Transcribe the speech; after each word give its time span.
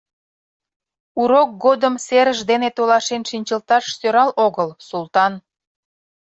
—Урок 1.21 1.49
годым 1.63 1.95
серыш 2.05 2.39
дене 2.49 2.69
толашен 2.77 3.21
шинчылташ 3.29 3.85
сӧрал 3.99 4.31
огыл, 4.45 4.69
Султан. 4.89 5.33